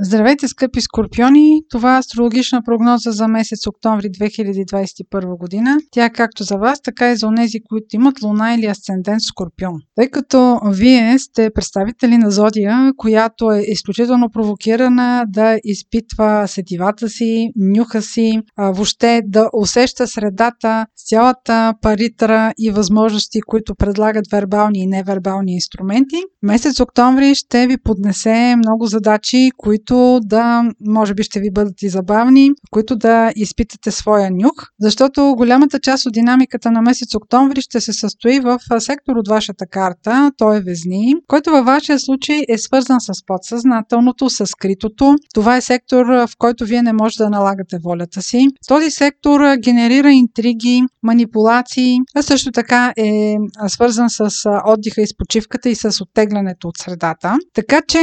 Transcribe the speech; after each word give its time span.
Здравейте, 0.00 0.48
скъпи 0.48 0.80
скорпиони! 0.80 1.60
Това 1.70 1.96
е 1.96 1.98
астрологична 1.98 2.62
прогноза 2.64 3.10
за 3.10 3.28
месец 3.28 3.66
октомври 3.66 4.06
2021 4.06 5.38
година. 5.38 5.78
Тя 5.90 6.04
е 6.04 6.12
както 6.12 6.44
за 6.44 6.56
вас, 6.56 6.80
така 6.82 7.10
и 7.10 7.16
за 7.16 7.26
онези, 7.26 7.58
които 7.68 7.86
имат 7.92 8.22
луна 8.22 8.54
или 8.54 8.66
асцендент 8.66 9.20
скорпион. 9.22 9.74
Тъй 9.96 10.08
като 10.08 10.60
вие 10.64 11.18
сте 11.18 11.50
представители 11.54 12.18
на 12.18 12.30
зодия, 12.30 12.92
която 12.96 13.50
е 13.50 13.60
изключително 13.60 14.30
провокирана 14.30 15.24
да 15.28 15.58
изпитва 15.64 16.48
сетивата 16.48 17.08
си, 17.08 17.50
нюха 17.56 18.02
си, 18.02 18.40
въобще 18.58 19.20
да 19.26 19.50
усеща 19.52 20.06
средата 20.06 20.86
цялата 21.08 21.74
паритра 21.82 22.52
и 22.58 22.70
възможности, 22.70 23.40
които 23.40 23.74
предлагат 23.74 24.24
вербални 24.32 24.78
и 24.78 24.86
невербални 24.86 25.52
инструменти, 25.52 26.16
месец 26.42 26.80
октомври 26.80 27.34
ще 27.34 27.66
ви 27.66 27.76
поднесе 27.84 28.56
много 28.56 28.86
задачи, 28.86 29.50
които 29.56 29.87
които 29.88 30.20
да, 30.22 30.62
може 30.80 31.14
би 31.14 31.22
ще 31.22 31.40
ви 31.40 31.50
бъдат 31.50 31.82
и 31.82 31.88
забавни, 31.88 32.50
които 32.70 32.96
да 32.96 33.32
изпитате 33.36 33.90
своя 33.90 34.30
нюх, 34.30 34.54
защото 34.80 35.34
голямата 35.36 35.80
част 35.80 36.06
от 36.06 36.12
динамиката 36.12 36.70
на 36.70 36.82
месец 36.82 37.14
октомври 37.14 37.60
ще 37.60 37.80
се 37.80 37.92
състои 37.92 38.40
в 38.40 38.58
сектор 38.78 39.16
от 39.16 39.28
вашата 39.28 39.66
карта, 39.66 40.32
той 40.38 40.56
е 40.56 40.60
Везни, 40.60 41.14
който 41.26 41.50
във 41.50 41.66
вашия 41.66 41.98
случай 41.98 42.44
е 42.48 42.58
свързан 42.58 43.00
с 43.00 43.12
подсъзнателното, 43.26 44.30
с 44.30 44.46
скритото. 44.46 45.14
Това 45.34 45.56
е 45.56 45.60
сектор, 45.60 46.06
в 46.06 46.28
който 46.38 46.64
вие 46.64 46.82
не 46.82 46.92
можете 46.92 47.22
да 47.22 47.30
налагате 47.30 47.78
волята 47.84 48.22
си. 48.22 48.48
Този 48.68 48.90
сектор 48.90 49.40
генерира 49.56 50.10
интриги, 50.10 50.82
манипулации, 51.02 51.98
а 52.16 52.22
също 52.22 52.50
така 52.52 52.92
е 52.96 53.36
свързан 53.68 54.10
с 54.10 54.30
отдиха 54.66 55.02
и 55.02 55.06
с 55.06 55.16
почивката 55.18 55.70
и 55.70 55.74
с 55.74 56.00
оттеглянето 56.00 56.68
от 56.68 56.76
средата. 56.78 57.36
Така 57.54 57.80
че 57.88 57.98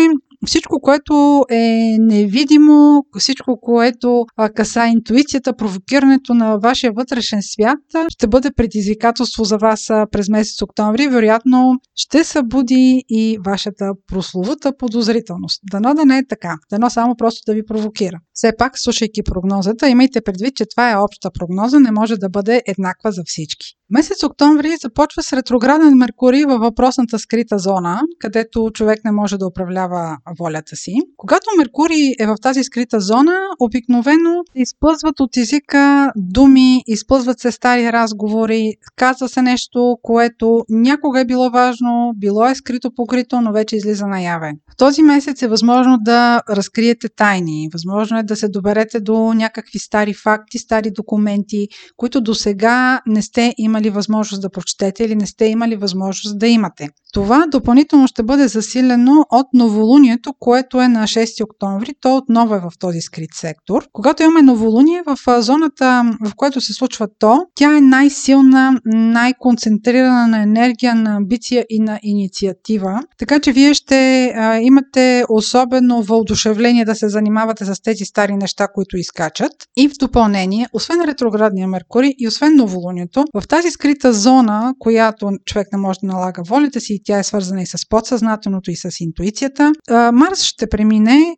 всичко, 0.46 0.80
което 0.82 1.46
е 1.52 1.96
невидимо, 2.00 3.04
всичко, 3.20 3.60
което 3.62 4.26
каса 4.56 4.86
интуицията, 4.86 5.56
провокирането 5.56 6.34
на 6.34 6.58
вашия 6.58 6.92
вътрешен 6.96 7.40
свят, 7.42 7.80
ще 8.10 8.28
бъде 8.28 8.52
предизвикателство 8.56 9.44
за 9.44 9.58
вас 9.58 9.88
през 10.12 10.30
месец 10.30 10.62
октомври. 10.62 11.08
Вероятно 11.08 11.76
ще 11.96 12.24
събуди 12.24 13.04
и 13.10 13.38
вашата 13.46 13.92
прословута 14.08 14.78
подозрителност. 14.78 15.62
Дано 15.72 15.94
да 15.94 16.06
не 16.06 16.18
е 16.18 16.28
така. 16.28 16.56
Дано 16.72 16.90
само 16.90 17.16
просто 17.16 17.42
да 17.48 17.54
ви 17.54 17.66
провокира. 17.66 18.18
Все 18.34 18.52
пак, 18.58 18.72
слушайки 18.76 19.24
прогнозата, 19.24 19.90
имайте 19.90 20.22
предвид, 20.22 20.56
че 20.56 20.66
това 20.76 20.92
е 20.92 20.98
обща 20.98 21.30
прогноза, 21.40 21.80
не 21.80 21.92
може 21.92 22.18
да 22.18 22.30
бъде 22.30 22.62
еднаква 22.68 23.12
за 23.12 23.22
всички. 23.26 23.68
Месец 23.90 24.24
октомври 24.24 24.76
започва 24.82 25.24
с 25.24 25.34
ретрограден 25.34 25.98
Меркурий 25.98 26.46
във 26.46 26.60
въпросната 26.60 27.20
скрита 27.20 27.60
зона, 27.60 28.02
където 28.20 28.70
човек 28.74 29.00
не 29.06 29.12
може 29.12 29.38
да 29.38 29.48
управлява 29.48 30.18
волята 30.40 30.76
си. 30.76 30.94
Когато 31.18 31.46
Меркурий 31.58 32.14
е 32.20 32.26
в 32.28 32.36
тази 32.42 32.64
скрита 32.64 33.00
зона, 33.00 33.36
обикновено 33.60 34.44
изплъзват 34.56 35.20
от 35.20 35.38
езика 35.38 36.12
думи, 36.16 36.82
изплъзват 36.88 37.40
се 37.40 37.52
стари 37.52 37.92
разговори, 37.92 38.74
казва 38.96 39.30
се 39.30 39.42
нещо, 39.42 39.98
което 40.02 40.62
някога 40.70 41.20
е 41.20 41.26
било 41.26 41.50
важно, 41.50 42.14
било 42.16 42.46
е 42.46 42.56
скрито 42.56 42.92
покрито, 42.96 43.42
но 43.42 43.52
вече 43.52 43.76
излиза 43.76 44.08
наяве. 44.08 44.52
В 44.74 44.78
този 44.78 45.02
месец 45.02 45.42
е 45.42 45.48
възможно 45.48 45.98
да 46.02 46.42
разкриете 46.50 47.10
тайни, 47.10 47.70
възможно 47.74 48.18
е 48.18 48.24
да 48.24 48.36
се 48.36 48.48
доберете 48.48 49.00
до 49.00 49.34
някакви 49.34 49.80
стари 49.80 50.14
факти, 50.14 50.58
стари 50.58 50.92
документи, 50.92 51.68
които 51.98 52.22
до 52.22 52.36
сега 52.36 53.02
не 53.08 53.22
сте 53.22 53.54
имали 53.58 53.90
възможност 53.90 54.42
да 54.42 54.50
прочетете 54.50 55.04
или 55.04 55.16
не 55.16 55.28
сте 55.28 55.46
имали 55.46 55.76
възможност 55.76 56.40
да 56.40 56.48
имате. 56.48 56.90
Това 57.16 57.48
допълнително 57.48 58.08
ще 58.08 58.24
бъде 58.24 58.48
засилено 58.48 59.26
от 59.32 59.48
новолунието, 59.54 60.34
което 60.40 60.82
е 60.82 60.88
на 60.88 61.04
6 61.04 61.44
октомври. 61.44 61.94
То 62.02 62.18
отново 62.18 62.56
е 62.56 62.60
в 62.60 62.72
този 62.80 63.02
скрит 63.02 63.30
сектор. 63.34 63.88
Когато 63.94 64.24
имаме 64.24 64.42
новолуние 64.42 65.04
в 65.06 65.42
зоната, 65.42 66.04
в 66.26 66.36
която 66.36 66.62
се 66.62 66.74
случва 66.74 67.08
то, 67.20 67.40
тя 67.56 67.78
е 67.78 67.82
най-силна, 67.82 68.80
най-концентрирана 68.86 70.28
на 70.28 70.42
енергия, 70.42 70.96
на 70.96 71.16
амбиция 71.16 71.66
и 71.70 71.80
на 71.80 72.00
инициатива. 72.04 73.02
Така 73.18 73.40
че 73.40 73.52
вие 73.52 73.74
ще 73.74 74.34
а, 74.36 74.60
имате 74.60 75.26
особено 75.30 76.02
въодушевление 76.04 76.86
да 76.86 76.96
се 76.96 77.10
занимавате 77.10 77.66
с 77.66 77.82
тези 77.82 78.06
стари 78.06 78.36
неща, 78.36 78.68
които 78.74 78.98
изкачат. 78.98 79.52
И 79.78 79.90
в 79.90 79.94
допълнение, 80.00 80.68
освен 80.74 81.02
ретроградния 81.08 81.68
Меркурий 81.68 82.12
и 82.18 82.28
освен 82.28 82.56
новолунието, 82.56 83.26
в 83.34 83.48
тази 83.48 83.72
скрита 83.72 84.14
зона, 84.14 84.74
която 84.80 85.30
човек 85.46 85.68
не 85.72 85.80
може 85.80 86.00
да 86.04 86.08
налага 86.08 86.42
волята 86.48 86.80
си 86.80 86.94
тя 87.06 87.20
е 87.20 87.24
свързана 87.24 87.62
и 87.62 87.66
с 87.66 87.90
подсъзнателното 87.90 88.72
и 88.72 88.76
с 88.76 88.90
интуицията. 89.00 89.72
Марс 90.14 90.44
ще 90.44 90.68
премине 90.70 91.36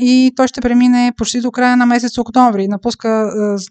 и 0.00 0.32
той 0.36 0.48
ще 0.48 0.60
премине 0.60 1.12
почти 1.16 1.40
до 1.40 1.50
края 1.50 1.76
на 1.76 1.86
месец 1.86 2.18
октомври. 2.18 2.68
Напуска 2.68 3.30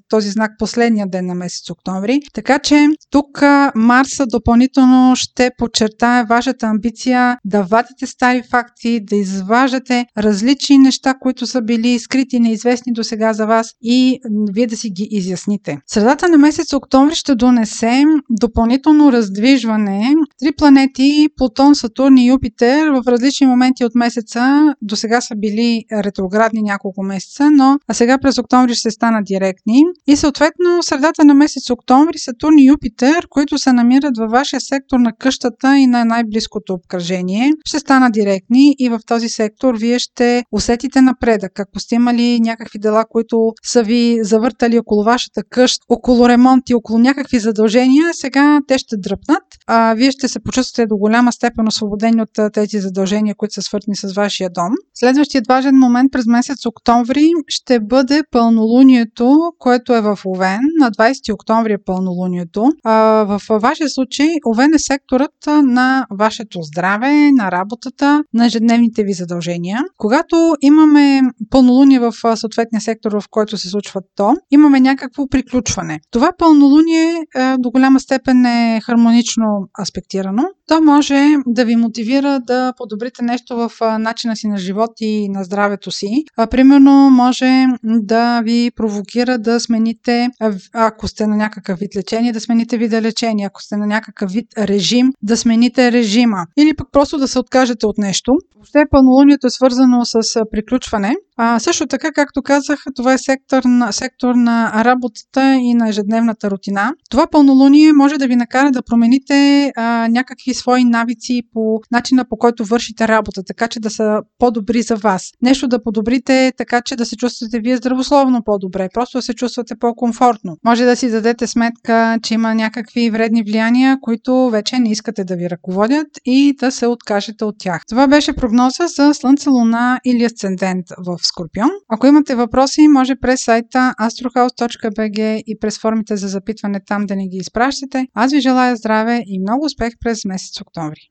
този 0.09 0.29
знак 0.29 0.51
последния 0.59 1.07
ден 1.09 1.25
на 1.25 1.35
месец 1.35 1.69
октомври. 1.69 2.19
Така 2.33 2.59
че 2.59 2.87
тук 3.11 3.41
Марса 3.75 4.25
допълнително 4.25 5.15
ще 5.15 5.51
подчертае 5.57 6.23
вашата 6.29 6.65
амбиция 6.65 7.37
да 7.45 7.63
вадите 7.63 8.07
стари 8.07 8.43
факти, 8.51 8.99
да 9.05 9.15
изваждате 9.15 10.05
различни 10.17 10.77
неща, 10.77 11.13
които 11.19 11.47
са 11.47 11.61
били 11.61 11.99
скрити, 11.99 12.39
неизвестни 12.39 12.93
до 12.93 13.03
сега 13.03 13.33
за 13.33 13.45
вас 13.45 13.67
и 13.83 14.19
вие 14.53 14.67
да 14.67 14.77
си 14.77 14.89
ги 14.89 15.07
изясните. 15.11 15.77
Средата 15.87 16.29
на 16.29 16.37
месец 16.37 16.73
октомври 16.73 17.15
ще 17.15 17.35
донесе 17.35 18.03
допълнително 18.29 19.11
раздвижване. 19.11 20.13
Три 20.39 20.51
планети 20.57 21.27
Плутон, 21.37 21.75
Сатурн 21.75 22.17
и 22.17 22.27
Юпитер 22.27 22.87
в 22.87 23.03
различни 23.07 23.47
моменти 23.47 23.85
от 23.85 23.95
месеца 23.95 24.73
до 24.81 24.95
сега 24.95 25.21
са 25.21 25.35
били 25.35 25.83
ретроградни 25.93 26.61
няколко 26.61 27.03
месеца, 27.03 27.51
но 27.51 27.77
а 27.87 27.93
сега 27.93 28.17
през 28.17 28.37
октомври 28.37 28.75
ще 28.75 28.91
стана 28.91 29.23
директни. 29.23 29.81
И 30.07 30.15
съответно 30.15 30.83
средата 30.83 31.25
на 31.25 31.33
месец 31.33 31.69
октомври 31.69 32.17
Сатурн 32.17 32.59
и 32.59 32.67
Юпитер, 32.67 33.27
които 33.29 33.57
се 33.57 33.73
намират 33.73 34.17
във 34.17 34.31
вашия 34.31 34.61
сектор 34.61 34.99
на 34.99 35.13
къщата 35.19 35.77
и 35.77 35.87
на 35.87 36.05
най-близкото 36.05 36.73
обкръжение, 36.73 37.51
ще 37.65 37.79
стана 37.79 38.11
директни 38.11 38.75
и 38.79 38.89
в 38.89 38.99
този 39.07 39.29
сектор 39.29 39.75
вие 39.77 39.99
ще 39.99 40.43
усетите 40.51 41.01
напредък. 41.01 41.59
Ако 41.59 41.79
сте 41.79 41.95
имали 41.95 42.39
някакви 42.39 42.79
дела, 42.79 43.05
които 43.09 43.53
са 43.63 43.83
ви 43.83 44.19
завъртали 44.21 44.79
около 44.79 45.03
вашата 45.03 45.43
къща, 45.49 45.85
около 45.89 46.29
ремонт 46.29 46.69
и 46.69 46.73
около 46.75 46.99
някакви 46.99 47.39
задължения, 47.39 48.13
сега 48.13 48.59
те 48.67 48.77
ще 48.77 48.97
дръпнат, 48.97 49.43
а 49.67 49.93
вие 49.93 50.11
ще 50.11 50.27
се 50.27 50.39
почувствате 50.39 50.87
до 50.87 50.95
голяма 51.15 51.31
степен 51.31 51.67
освободени 51.67 52.21
от 52.21 52.53
тези 52.53 52.79
задължения, 52.79 53.35
които 53.35 53.53
са 53.53 53.61
свързани 53.61 53.95
с 53.95 54.13
вашия 54.13 54.49
дом. 54.49 54.73
Следващият 54.93 55.47
важен 55.47 55.75
момент 55.75 56.11
през 56.11 56.25
месец 56.25 56.65
октомври 56.65 57.31
ще 57.47 57.79
бъде 57.79 58.21
пълнолунието, 58.31 59.51
което 59.59 59.95
е 59.95 60.01
в 60.01 60.19
Овен. 60.25 60.59
На 60.79 60.91
20 60.91 61.33
октомври 61.33 61.73
е 61.73 61.77
пълнолунието. 61.85 62.71
В 62.83 63.41
вашия 63.49 63.89
случай 63.89 64.27
Овен 64.53 64.73
е 64.73 64.79
секторът 64.79 65.31
на 65.47 66.05
вашето 66.11 66.61
здраве, 66.61 67.31
на 67.31 67.51
работата, 67.51 68.23
на 68.33 68.45
ежедневните 68.45 69.03
ви 69.03 69.13
задължения. 69.13 69.79
Когато 69.97 70.55
имаме 70.61 71.21
пълнолуние 71.49 71.99
в 71.99 72.13
съответния 72.35 72.81
сектор, 72.81 73.11
в 73.11 73.23
който 73.31 73.57
се 73.57 73.69
случва 73.69 74.01
то, 74.15 74.35
имаме 74.51 74.79
някакво 74.79 75.27
приключване. 75.27 75.99
Това 76.11 76.31
пълнолуние 76.37 77.15
до 77.59 77.71
голяма 77.71 77.99
степен 77.99 78.45
е 78.45 78.81
хармонично 78.83 79.45
аспектирано. 79.81 80.43
То 80.67 80.81
може 80.81 81.04
да 81.47 81.65
ви 81.65 81.75
мотивира 81.75 82.39
да 82.39 82.73
подобрите 82.77 83.23
нещо 83.23 83.55
в 83.55 83.71
начина 83.99 84.35
си 84.35 84.47
на 84.47 84.57
живот 84.57 84.91
и 84.99 85.29
на 85.29 85.43
здравето 85.43 85.91
си. 85.91 86.23
Примерно, 86.49 87.09
може 87.09 87.65
да 87.83 88.41
ви 88.41 88.71
провокира 88.75 89.37
да 89.37 89.59
смените, 89.59 90.29
ако 90.73 91.07
сте 91.07 91.27
на 91.27 91.37
някакъв 91.37 91.79
вид 91.79 91.95
лечение, 91.95 92.31
да 92.31 92.41
смените 92.41 92.77
вида 92.77 93.01
лечение. 93.01 93.45
Ако 93.45 93.61
сте 93.61 93.77
на 93.77 93.87
някакъв 93.87 94.31
вид 94.31 94.47
режим, 94.57 95.11
да 95.21 95.37
смените 95.37 95.91
режима. 95.91 96.45
Или 96.57 96.75
пък 96.75 96.87
просто 96.91 97.17
да 97.17 97.27
се 97.27 97.39
откажете 97.39 97.85
от 97.85 97.97
нещо. 97.97 98.33
Въобще 98.55 98.85
пълнолунието 98.91 99.47
е 99.47 99.49
свързано 99.49 100.05
с 100.05 100.21
приключване. 100.51 101.15
А, 101.37 101.59
също 101.59 101.87
така, 101.87 102.11
както 102.11 102.41
казах, 102.41 102.79
това 102.95 103.13
е 103.13 103.17
сектор 103.17 103.63
на, 103.63 103.91
сектор 103.91 104.35
на 104.35 104.83
работата 104.85 105.55
и 105.55 105.73
на 105.73 105.89
ежедневната 105.89 106.51
рутина. 106.51 106.93
Това 107.09 107.27
пълнолуние 107.27 107.93
може 107.93 108.17
да 108.17 108.27
ви 108.27 108.35
накара 108.35 108.71
да 108.71 108.81
промените 108.81 109.71
а, 109.75 110.07
някакви 110.07 110.53
свои 110.53 110.83
навици 110.83 111.41
по 111.53 111.79
начина 111.91 112.25
по 112.29 112.37
който 112.37 112.65
вършите 112.65 113.07
работа, 113.07 113.43
така 113.43 113.67
че 113.67 113.79
да 113.79 113.89
са 113.89 114.21
по-добри 114.39 114.81
за 114.81 114.95
вас. 114.95 115.31
Нещо 115.41 115.67
да 115.67 115.83
подобрите 115.83 116.51
така, 116.57 116.81
че 116.81 116.95
да 116.95 117.05
се 117.05 117.15
чувствате 117.15 117.59
вие 117.59 117.77
здравословно 117.77 118.41
по-добре, 118.45 118.89
просто 118.93 119.17
да 119.17 119.21
се 119.21 119.33
чувствате 119.33 119.75
по-комфортно. 119.79 120.57
Може 120.65 120.85
да 120.85 120.95
си 120.95 121.09
дадете 121.09 121.47
сметка, 121.47 122.17
че 122.23 122.33
има 122.33 122.55
някакви 122.55 123.09
вредни 123.09 123.43
влияния, 123.43 123.97
които 124.01 124.49
вече 124.49 124.79
не 124.79 124.91
искате 124.91 125.23
да 125.23 125.35
ви 125.35 125.49
ръководят 125.49 126.07
и 126.25 126.55
да 126.59 126.71
се 126.71 126.87
откажете 126.87 127.45
от 127.45 127.55
тях. 127.59 127.81
Това 127.89 128.07
беше 128.07 128.33
прогноза 128.33 128.87
за 128.87 129.13
Слънце, 129.13 129.49
Луна 129.49 129.99
или 130.05 130.23
Асцендент 130.23 130.85
Скорпион. 131.25 131.69
Ако 131.89 132.07
имате 132.07 132.35
въпроси, 132.35 132.87
може 132.87 133.15
през 133.15 133.43
сайта 133.43 133.93
astrohouse.bg 134.01 135.43
и 135.47 135.59
през 135.59 135.79
формите 135.79 136.15
за 136.17 136.27
запитване 136.27 136.79
там 136.87 137.05
да 137.05 137.15
ни 137.15 137.29
ги 137.29 137.37
изпращате. 137.37 138.07
Аз 138.13 138.31
ви 138.31 138.41
желая 138.41 138.75
здраве 138.75 139.23
и 139.27 139.39
много 139.39 139.65
успех 139.65 139.93
през 139.99 140.25
месец 140.25 140.61
октомври. 140.61 141.01